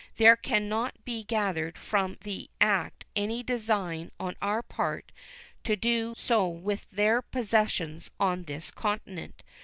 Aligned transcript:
There 0.17 0.35
can 0.35 0.67
not 0.67 1.05
be 1.05 1.21
gathered 1.21 1.77
from 1.77 2.17
the 2.23 2.49
act 2.59 3.05
any 3.15 3.43
design 3.43 4.09
on 4.19 4.35
our 4.41 4.63
part 4.63 5.11
to 5.63 5.75
do 5.75 6.15
so 6.17 6.47
with 6.47 6.87
their 6.91 7.21
possessions 7.21 8.09
on 8.19 8.45
this 8.45 8.71
continent. 8.71 9.43